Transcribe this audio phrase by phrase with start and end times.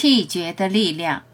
[0.00, 1.24] 气绝的力量。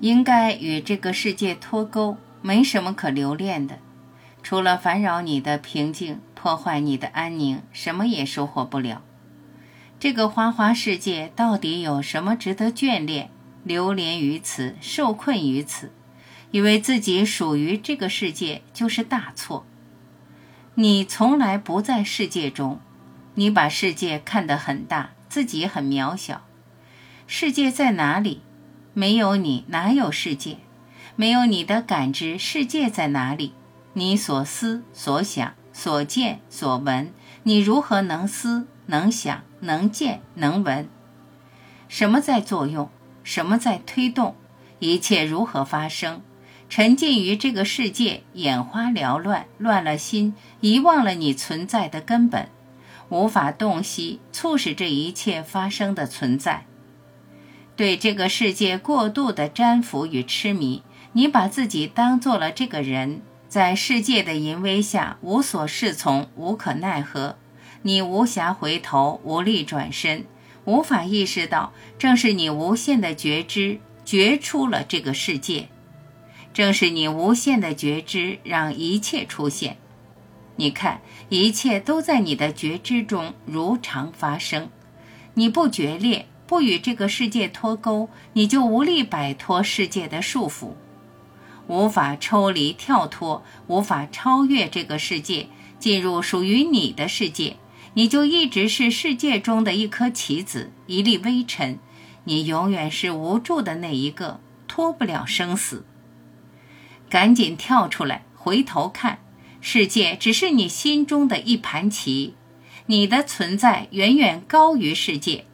[0.00, 3.80] 应该与这个世界脱钩，没什么可留恋的，
[4.44, 9.02] 除了烦扰你的平静，破坏你的安宁，什么也收获不了。
[9.98, 13.30] 这个花花世界到底有什么值得眷恋、
[13.64, 15.90] 流连于此、受困于此？
[16.52, 19.66] 以为自己属于这个世界就是大错。
[20.74, 22.80] 你从来不在世界中，
[23.34, 26.46] 你把世界看得很大，自己很渺小。
[27.26, 28.40] 世界在哪里？
[28.94, 30.56] 没有你，哪有世界？
[31.14, 33.52] 没有你的感知，世界在哪里？
[33.92, 40.88] 你所思所想、所见所闻，你如何能思、能想、能见、能闻？
[41.86, 42.88] 什么在作用？
[43.22, 44.36] 什么在推动？
[44.78, 46.22] 一切如何发生？
[46.74, 50.32] 沉浸于这个世界，眼花缭乱，乱了心，
[50.62, 52.48] 遗忘了你存在的根本，
[53.10, 56.64] 无法洞悉促使这一切发生的存在。
[57.76, 60.82] 对这个世界过度的沾附与痴迷，
[61.12, 67.36] 你把自己当做了这个人，在世界的淫威下无所适从、无可奈何。
[67.82, 70.24] 你无暇回头，无力转身，
[70.64, 75.68] 无法意识到，正是你无限的觉知觉出了这个世界，
[76.52, 79.76] 正是你无限的觉知让一切出现。
[80.56, 84.68] 你看，一切都在你的觉知中如常发生，
[85.34, 86.26] 你不决裂。
[86.44, 90.72] 不与这个世界脱钩，你就无力摆脱世界的束缚，
[91.66, 97.56] 无法抽离跳脱，无法超越这个世界，进入属于你的世界，
[97.94, 101.78] 你就一直是世界中的一颗棋子，一粒微尘，
[102.24, 105.86] 你永远是无助的那一个，脱不了生死。
[107.12, 109.18] 赶紧跳出来，回头看，
[109.60, 112.32] 世界只是你心中的一盘棋，
[112.86, 115.44] 你的存在远远高于世界。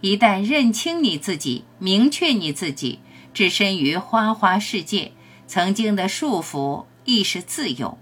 [0.00, 3.00] 一旦认清你自己，明确你自己
[3.34, 5.10] 置身于花花世界，
[5.48, 7.98] 曾经的束缚亦是自由。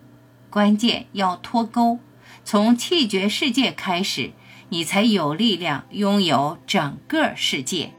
[0.51, 1.99] 关键要脱钩，
[2.45, 4.33] 从气绝世界开始，
[4.69, 7.95] 你才有力量拥有整个世界。